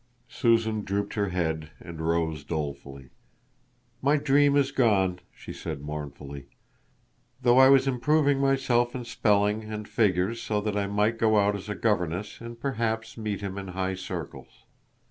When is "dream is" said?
4.17-4.71